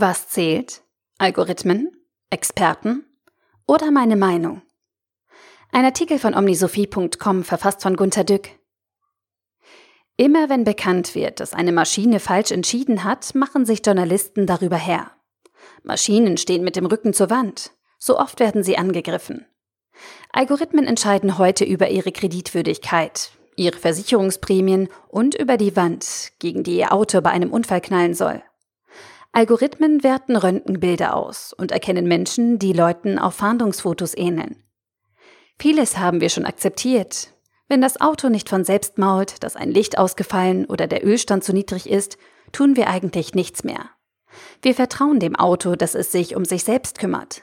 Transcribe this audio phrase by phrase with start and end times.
[0.00, 0.82] Was zählt?
[1.18, 1.90] Algorithmen?
[2.30, 3.04] Experten?
[3.66, 4.62] Oder meine Meinung?
[5.72, 8.48] Ein Artikel von omnisophie.com verfasst von Gunter Dück.
[10.16, 15.10] Immer wenn bekannt wird, dass eine Maschine falsch entschieden hat, machen sich Journalisten darüber her.
[15.82, 17.72] Maschinen stehen mit dem Rücken zur Wand.
[17.98, 19.46] So oft werden sie angegriffen.
[20.32, 26.92] Algorithmen entscheiden heute über ihre Kreditwürdigkeit, ihre Versicherungsprämien und über die Wand, gegen die ihr
[26.92, 28.44] Auto bei einem Unfall knallen soll.
[29.32, 34.62] Algorithmen werten Röntgenbilder aus und erkennen Menschen, die Leuten auf Fahndungsfotos ähneln.
[35.58, 37.34] Vieles haben wir schon akzeptiert.
[37.68, 41.52] Wenn das Auto nicht von selbst mault, dass ein Licht ausgefallen oder der Ölstand zu
[41.52, 42.16] niedrig ist,
[42.52, 43.90] tun wir eigentlich nichts mehr.
[44.62, 47.42] Wir vertrauen dem Auto, dass es sich um sich selbst kümmert.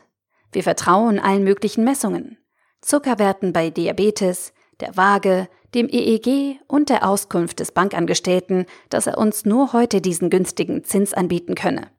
[0.51, 2.37] Wir vertrauen allen möglichen Messungen.
[2.81, 9.45] Zuckerwerten bei Diabetes, der Waage, dem EEG und der Auskunft des Bankangestellten, dass er uns
[9.45, 11.91] nur heute diesen günstigen Zins anbieten könne.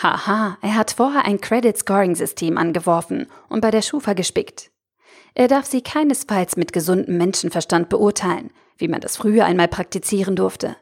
[0.00, 4.70] Haha, er hat vorher ein Credit Scoring System angeworfen und bei der Schufa gespickt.
[5.34, 10.76] Er darf sie keinesfalls mit gesundem Menschenverstand beurteilen, wie man das früher einmal praktizieren durfte.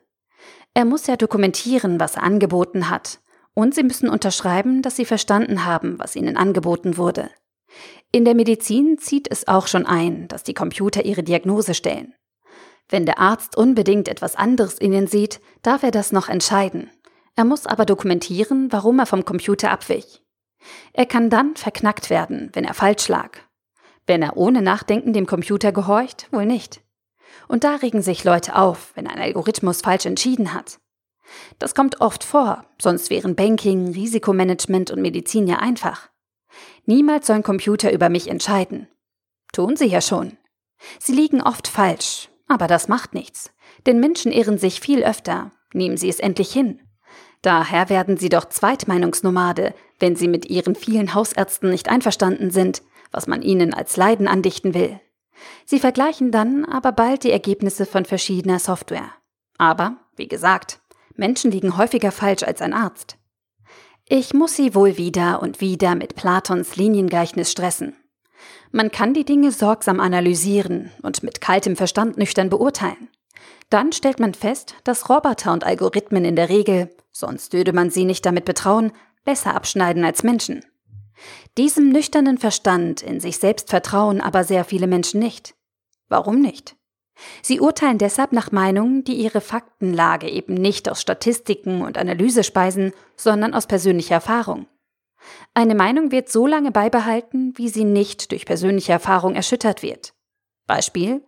[0.75, 3.21] Er muss ja dokumentieren, was er angeboten hat,
[3.55, 7.31] und sie müssen unterschreiben, dass sie verstanden haben, was ihnen angeboten wurde.
[8.13, 12.15] In der Medizin zieht es auch schon ein, dass die Computer ihre Diagnose stellen.
[12.89, 16.91] Wenn der Arzt unbedingt etwas anderes in ihnen sieht, darf er das noch entscheiden.
[17.37, 20.23] Er muss aber dokumentieren, warum er vom Computer abwich.
[20.93, 23.39] Er kann dann verknackt werden, wenn er falsch lag.
[24.07, 26.83] Wenn er ohne Nachdenken dem Computer gehorcht, wohl nicht.
[27.49, 30.79] Und da regen sich Leute auf, wenn ein Algorithmus falsch entschieden hat.
[31.59, 36.11] Das kommt oft vor, sonst wären Banking, Risikomanagement und Medizin ja einfach.
[36.87, 38.89] Niemals sollen Computer über mich entscheiden.
[39.53, 40.37] Tun sie ja schon.
[40.99, 43.53] Sie liegen oft falsch, aber das macht nichts,
[43.87, 45.51] denn Menschen irren sich viel öfter.
[45.73, 46.81] Nehmen Sie es endlich hin.
[47.43, 53.27] Daher werden Sie doch Zweitmeinungsnomade, wenn Sie mit Ihren vielen Hausärzten nicht einverstanden sind, was
[53.27, 55.01] man Ihnen als Leiden andichten will.
[55.65, 59.11] Sie vergleichen dann aber bald die Ergebnisse von verschiedener Software.
[59.59, 60.81] Aber, wie gesagt,
[61.17, 63.19] Menschen liegen häufiger falsch als ein Arzt.
[64.07, 67.97] Ich muss Sie wohl wieder und wieder mit Platons Liniengleichnis stressen.
[68.73, 73.09] Man kann die Dinge sorgsam analysieren und mit kaltem Verstand nüchtern beurteilen.
[73.71, 78.05] Dann stellt man fest, dass Roboter und Algorithmen in der Regel, sonst würde man sie
[78.05, 78.93] nicht damit betrauen,
[79.25, 80.65] besser abschneiden als Menschen.
[81.57, 85.55] Diesem nüchternen Verstand in sich selbst vertrauen aber sehr viele Menschen nicht.
[86.09, 86.77] Warum nicht?
[87.43, 92.93] Sie urteilen deshalb nach Meinungen, die ihre Faktenlage eben nicht aus Statistiken und Analyse speisen,
[93.17, 94.67] sondern aus persönlicher Erfahrung.
[95.55, 100.15] Eine Meinung wird so lange beibehalten, wie sie nicht durch persönliche Erfahrung erschüttert wird.
[100.67, 101.23] Beispiel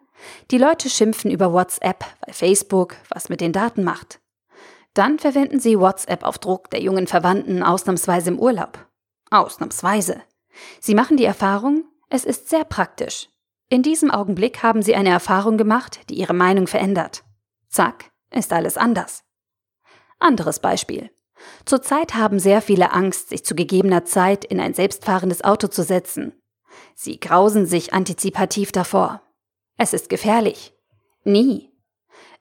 [0.51, 4.21] Die Leute schimpfen über WhatsApp, weil Facebook was mit den Daten macht.
[4.95, 8.87] Dann verwenden sie WhatsApp auf Druck der jungen Verwandten ausnahmsweise im Urlaub.
[9.31, 10.23] Ausnahmsweise.
[10.81, 13.29] Sie machen die Erfahrung, es ist sehr praktisch.
[13.69, 17.25] In diesem Augenblick haben sie eine Erfahrung gemacht, die ihre Meinung verändert.
[17.69, 19.25] Zack, ist alles anders.
[20.19, 21.11] Anderes Beispiel.
[21.65, 26.33] Zurzeit haben sehr viele Angst, sich zu gegebener Zeit in ein selbstfahrendes Auto zu setzen.
[26.95, 29.23] Sie grausen sich antizipativ davor.
[29.77, 30.75] Es ist gefährlich.
[31.25, 31.71] Nie.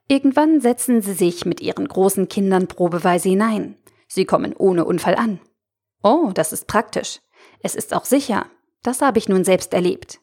[0.07, 3.77] Irgendwann setzen sie sich mit ihren großen Kindern probeweise hinein.
[4.07, 5.39] Sie kommen ohne Unfall an.
[6.03, 7.19] Oh, das ist praktisch.
[7.61, 8.45] Es ist auch sicher.
[8.83, 10.19] Das habe ich nun selbst erlebt.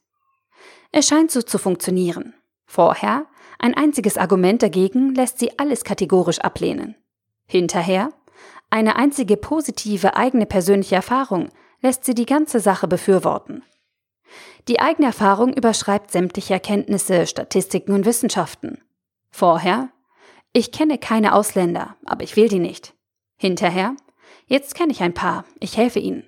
[0.93, 2.35] Es scheint so zu funktionieren.
[2.65, 3.27] Vorher,
[3.59, 6.97] ein einziges Argument dagegen lässt sie alles kategorisch ablehnen.
[7.47, 8.11] Hinterher,
[8.73, 11.51] eine einzige positive eigene persönliche Erfahrung
[11.83, 13.63] lässt sie die ganze Sache befürworten.
[14.67, 18.83] Die eigene Erfahrung überschreibt sämtliche Erkenntnisse, Statistiken und Wissenschaften.
[19.31, 19.91] Vorher,
[20.55, 22.95] ich kenne keine Ausländer, aber ich will die nicht.
[23.37, 23.95] Hinterher,
[24.47, 26.25] jetzt kenne ich ein paar, ich helfe ihnen.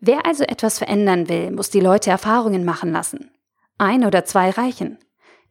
[0.00, 3.30] Wer also etwas verändern will, muss die Leute Erfahrungen machen lassen.
[3.76, 4.98] Ein oder zwei reichen.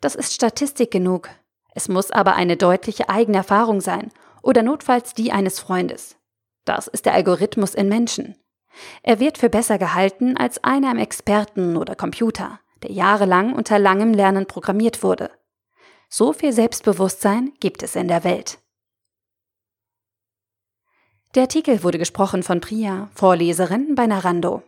[0.01, 1.29] Das ist Statistik genug.
[1.75, 4.11] Es muss aber eine deutliche eigene Erfahrung sein
[4.47, 6.15] oder notfalls die eines Freundes.
[6.63, 8.37] Das ist der Algorithmus in Menschen.
[9.03, 14.13] Er wird für besser gehalten als einer im Experten oder Computer, der jahrelang unter langem
[14.13, 15.31] Lernen programmiert wurde.
[16.07, 18.59] So viel Selbstbewusstsein gibt es in der Welt.
[21.35, 24.63] Der Artikel wurde gesprochen von Priya, Vorleserin bei Narando.